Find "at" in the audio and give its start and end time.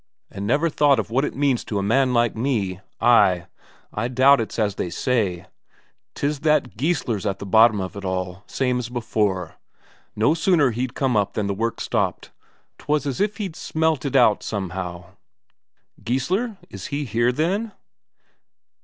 7.27-7.37